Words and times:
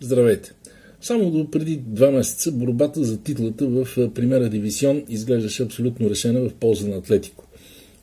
Здравейте! 0.00 0.52
Само 1.00 1.30
до 1.30 1.50
преди 1.50 1.76
два 1.76 2.10
месеца 2.10 2.52
борбата 2.52 3.04
за 3.04 3.22
титлата 3.22 3.66
в 3.66 3.88
Примера 4.14 4.48
дивизион 4.48 5.02
изглеждаше 5.08 5.62
абсолютно 5.62 6.10
решена 6.10 6.40
в 6.40 6.54
полза 6.54 6.88
на 6.88 6.96
Атлетико. 6.96 7.44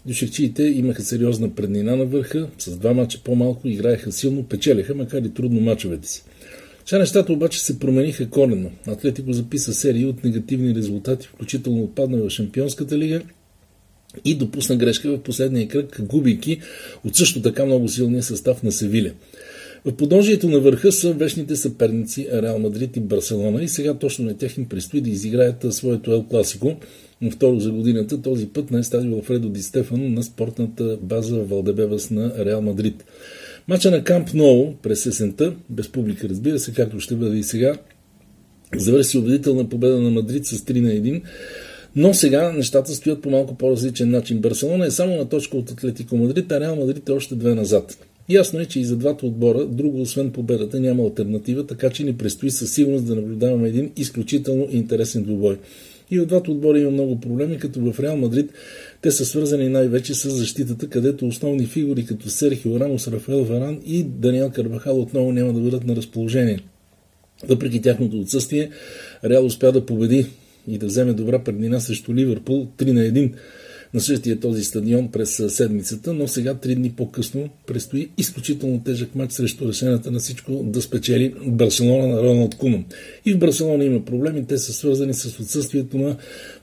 Дюшекчиите 0.06 0.64
имаха 0.64 1.02
сериозна 1.02 1.56
преднина 1.56 1.96
на 1.96 2.06
върха, 2.06 2.50
с 2.58 2.78
два 2.78 2.94
мача 2.94 3.20
по-малко 3.24 3.68
играеха 3.68 4.12
силно, 4.12 4.44
печелеха, 4.44 4.96
макар 4.96 5.22
и 5.22 5.34
трудно 5.34 5.62
мачовете 5.62 6.08
си. 6.08 6.24
Сега 6.86 7.00
нещата 7.00 7.34
обаче 7.34 7.64
се 7.64 7.80
промениха 7.80 8.30
коренно. 8.30 8.72
Атлетико 8.88 9.34
записа 9.34 9.74
серии 9.74 10.06
от 10.06 10.24
негативни 10.24 10.76
резултати, 10.76 11.28
включително 11.28 11.84
отпадна 11.84 12.18
в 12.18 12.30
Шампионската 12.30 12.98
лига 12.98 13.22
и 14.26 14.36
допусна 14.36 14.76
грешка 14.76 15.12
в 15.12 15.24
последния 15.24 15.68
кръг, 15.68 16.02
губейки 16.02 16.60
от 17.06 17.16
също 17.16 17.42
така 17.42 17.66
много 17.66 17.88
силния 17.88 18.24
състав 18.24 18.64
на 18.64 18.72
Севиля. 18.72 19.12
В 19.86 19.94
подножието 19.94 20.50
на 20.50 20.60
върха 20.60 20.92
са 20.92 21.14
вечните 21.14 21.56
съперници 21.56 22.28
Реал 22.34 22.60
Мадрид 22.60 22.98
и 22.98 23.00
Барселона 23.00 23.64
и 23.64 23.68
сега 23.68 23.94
точно 23.94 24.26
на 24.26 24.38
тях 24.38 24.58
им 24.58 24.66
предстои 24.66 25.02
да 25.02 25.10
изиграят 25.10 25.74
своето 25.74 26.12
Ел 26.12 26.24
Класико, 26.24 26.76
второ 27.32 27.60
за 27.60 27.72
годината, 27.72 28.22
този 28.22 28.48
път 28.48 28.72
на 28.72 28.84
стадио 28.84 29.16
Алфредо 29.16 29.50
Ди 29.50 29.62
Стефано 29.62 30.10
на 30.10 30.24
спортната 30.24 30.98
база 31.02 31.44
Валдебевас 31.44 32.10
на 32.10 32.46
Реал 32.46 32.62
Мадрид. 32.62 33.06
Мача 33.68 33.92
на 33.92 34.04
Камп 34.04 34.34
Ноу 34.34 34.74
през 34.82 35.06
есента, 35.06 35.54
без 35.70 35.90
публика 35.90 36.30
разбира 36.30 36.60
се, 36.60 36.74
както 36.74 37.00
ще 37.00 37.16
бъде 37.16 37.38
и 37.38 37.44
сега, 37.44 37.78
завърши 38.76 39.18
убедителна 39.18 39.70
победа 39.70 40.00
на 40.00 40.10
Мадрид 40.10 40.46
с 40.46 40.58
3 40.58 40.80
на 40.80 40.90
1, 40.90 41.22
но 41.96 42.14
сега 42.14 42.52
нещата 42.52 42.92
стоят 42.92 43.22
по 43.22 43.30
малко 43.30 43.56
по-различен 43.56 44.12
начин. 44.12 44.40
Барселона 44.40 44.86
е 44.86 44.92
само 44.92 45.18
на 45.18 45.30
точка 45.30 45.58
от 45.58 45.72
Атлетико 45.72 46.18
Мадрид, 46.18 46.52
а 46.52 46.60
Реал 46.60 46.76
Мадрид 46.76 47.10
е 47.10 47.12
още 47.12 47.36
две 47.36 47.56
назад. 47.56 47.98
Ясно 48.30 48.60
е, 48.60 48.66
че 48.66 48.80
и 48.80 48.86
за 48.86 48.96
двата 48.96 49.26
отбора, 49.26 49.66
друго 49.66 50.02
освен 50.02 50.32
победата, 50.32 50.80
няма 50.80 51.04
альтернатива, 51.04 51.68
така 51.68 51.90
че 51.90 52.04
ни 52.04 52.18
предстои 52.18 52.52
със 52.52 52.74
сигурност 52.74 53.06
да 53.06 53.16
наблюдаваме 53.16 53.68
един 53.68 53.92
изключително 53.98 54.68
интересен 54.72 55.24
двубой. 55.24 55.58
И 56.12 56.20
от 56.20 56.28
двата 56.28 56.52
отбора 56.52 56.80
има 56.80 56.92
много 56.92 57.20
проблеми, 57.20 57.58
като 57.58 57.92
в 57.92 58.00
Реал 58.00 58.18
Мадрид 58.18 58.52
те 59.02 59.12
са 59.12 59.26
свързани 59.26 59.70
най-вече 59.70 60.14
с 60.14 60.30
защитата, 60.30 60.90
където 60.90 61.28
основни 61.28 61.66
фигури 61.66 62.06
като 62.06 62.30
Серхио 62.30 62.80
Рамос, 62.80 63.08
Рафаел 63.08 63.44
Варан 63.44 63.80
и 63.86 64.04
Даниел 64.04 64.50
Карвахал 64.50 65.02
отново 65.02 65.32
няма 65.32 65.54
да 65.54 65.60
бъдат 65.60 65.84
на 65.84 65.96
разположение. 65.96 66.60
Въпреки 67.48 67.82
тяхното 67.82 68.20
отсъствие, 68.20 68.70
Реал 69.26 69.46
успя 69.46 69.72
да 69.72 69.86
победи 69.86 70.26
и 70.68 70.78
да 70.78 70.86
вземе 70.86 71.14
добра 71.14 71.40
преднина 71.40 71.80
срещу 71.80 72.14
Ливърпул 72.14 72.68
3 72.78 72.92
на 72.92 73.02
1 73.02 73.34
на 73.94 74.02
същия 74.02 74.40
този 74.40 74.64
стадион 74.64 75.12
през 75.12 75.44
седмицата, 75.48 76.14
но 76.14 76.28
сега, 76.28 76.54
три 76.54 76.76
дни 76.76 76.92
по-късно, 76.92 77.50
предстои 77.68 78.10
изключително 78.18 78.84
тежък 78.84 79.16
матч 79.16 79.34
срещу 79.34 79.68
решената 79.68 80.12
на 80.12 80.20
всичко 80.20 80.52
да 80.64 80.82
спечели 80.82 81.34
Барселона 81.46 82.08
на 82.08 82.24
Роналд 82.24 82.56
Куман. 82.56 82.86
И 83.26 83.34
в 83.34 83.40
Барселона 83.40 83.84
има 83.84 84.06
проблеми, 84.06 84.46
те 84.48 84.58
са 84.58 84.74
свързани 84.74 85.14
с 85.14 85.40
отсъствието 85.40 85.98
на 85.98 86.18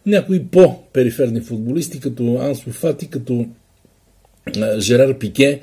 някои 0.07 0.45
по-периферни 0.45 1.41
футболисти, 1.41 2.01
като 2.01 2.39
Ансо 2.41 2.71
Фати, 2.71 3.07
като 3.07 3.47
Жерар 4.79 5.19
Пике, 5.19 5.61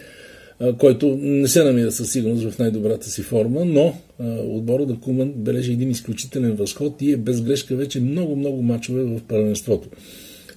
който 0.78 1.18
не 1.22 1.48
се 1.48 1.64
намира 1.64 1.92
със 1.92 2.12
сигурност 2.12 2.52
в 2.52 2.60
най-добрата 2.60 3.10
си 3.10 3.22
форма, 3.22 3.66
но 3.66 3.94
отбора 4.40 4.86
да 4.86 4.96
Куман 4.96 5.34
бележи 5.36 5.72
един 5.72 5.90
изключителен 5.90 6.56
възход 6.56 7.02
и 7.02 7.12
е 7.12 7.18
без 7.18 7.42
грешка 7.42 7.76
вече 7.76 8.00
много-много 8.00 8.62
мачове 8.62 9.04
в 9.04 9.20
първенството. 9.28 9.90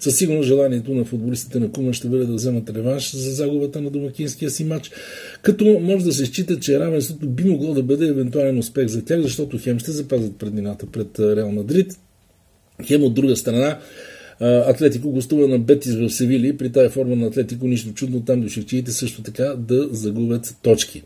Със 0.00 0.16
сигурност 0.16 0.46
желанието 0.46 0.94
на 0.94 1.04
футболистите 1.04 1.60
на 1.60 1.72
Куман 1.72 1.92
ще 1.92 2.08
бъде 2.08 2.24
да 2.24 2.32
вземат 2.32 2.70
реванш 2.70 3.14
за 3.14 3.30
загубата 3.30 3.80
на 3.80 3.90
домакинския 3.90 4.50
си 4.50 4.64
матч, 4.64 4.90
като 5.42 5.80
може 5.80 6.04
да 6.04 6.12
се 6.12 6.26
счита, 6.26 6.60
че 6.60 6.80
равенството 6.80 7.28
би 7.28 7.44
могло 7.44 7.74
да 7.74 7.82
бъде 7.82 8.06
евентуален 8.06 8.58
успех 8.58 8.86
за 8.86 9.04
тях, 9.04 9.20
защото 9.20 9.58
хем 9.58 9.78
ще 9.78 9.90
запазят 9.90 10.36
преднината 10.38 10.86
пред 10.86 11.18
Реал 11.18 11.52
Мадрид, 11.52 11.98
хем 12.86 13.02
от 13.02 13.14
друга 13.14 13.36
страна 13.36 13.78
Атлетико 14.40 15.10
гостува 15.10 15.48
на 15.48 15.58
Бетис 15.58 15.94
в 15.94 16.10
Севили. 16.10 16.56
При 16.56 16.72
тази 16.72 16.88
форма 16.88 17.16
на 17.16 17.26
Атлетико 17.26 17.66
нищо 17.66 17.92
чудно 17.94 18.24
там 18.24 18.40
дошевчиите 18.40 18.92
също 18.92 19.22
така 19.22 19.44
да 19.44 19.88
загубят 19.92 20.56
точки. 20.62 21.02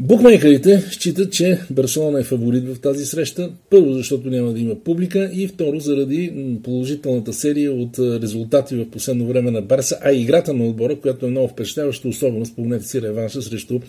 Букмейкерите 0.00 0.84
считат, 0.90 1.32
че 1.32 1.58
Барселона 1.70 2.20
е 2.20 2.24
фаворит 2.24 2.68
в 2.68 2.80
тази 2.80 3.06
среща. 3.06 3.50
Първо, 3.70 3.92
защото 3.92 4.30
няма 4.30 4.52
да 4.52 4.60
има 4.60 4.74
публика 4.74 5.30
и 5.34 5.48
второ, 5.48 5.80
заради 5.80 6.32
положителната 6.64 7.32
серия 7.32 7.72
от 7.72 7.98
резултати 7.98 8.76
в 8.76 8.90
последно 8.90 9.26
време 9.26 9.50
на 9.50 9.62
Барса, 9.62 9.98
а 10.02 10.12
играта 10.12 10.54
на 10.54 10.66
отбора, 10.66 10.96
която 10.96 11.26
е 11.26 11.30
много 11.30 11.48
впечатляваща, 11.48 12.08
особено 12.08 12.46
спомнете 12.46 12.84
си 12.84 13.02
реванша 13.02 13.42
срещу 13.42 13.80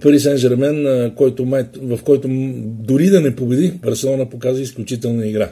Пари 0.00 0.20
Сен 0.20 0.36
Жермен, 0.36 0.82
в 1.82 2.00
който 2.04 2.28
дори 2.64 3.06
да 3.06 3.20
не 3.20 3.36
победи, 3.36 3.72
Барселона 3.82 4.30
показва 4.30 4.62
изключителна 4.62 5.26
игра. 5.26 5.50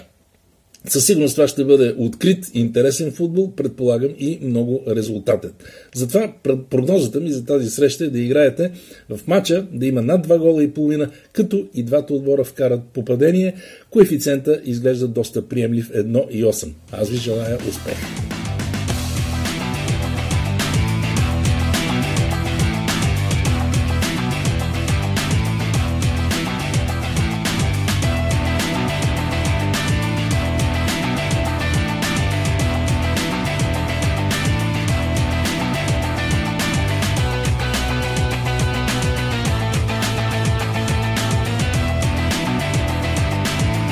Със 0.88 1.06
сигурност 1.06 1.34
това 1.34 1.48
ще 1.48 1.65
бъде 1.65 1.94
открит, 1.98 2.50
интересен 2.54 3.12
футбол, 3.12 3.53
предполагам 3.53 4.10
и 4.19 4.38
много 4.43 4.82
резултатен. 4.88 5.50
Затова 5.94 6.32
прогнозата 6.70 7.20
ми 7.20 7.32
за 7.32 7.44
тази 7.44 7.70
среща 7.70 8.04
е 8.04 8.09
да 8.09 8.19
играете 8.19 8.70
в 9.09 9.21
матча, 9.26 9.66
да 9.72 9.87
има 9.87 10.03
над 10.03 10.26
2 10.26 10.38
гола 10.38 10.65
и 10.65 10.71
половина, 10.71 11.10
като 11.32 11.66
и 11.75 11.82
двата 11.82 12.15
отбора 12.15 12.44
вкарат 12.44 12.81
попадение. 12.94 13.54
Коефициента 13.91 14.60
изглежда 14.65 15.09
доста 15.09 15.48
приемлив 15.48 15.91
1 15.92 16.28
и 16.28 16.44
8. 16.44 16.69
Аз 16.92 17.10
ви 17.10 17.16
желая 17.16 17.59
успех! 17.69 18.41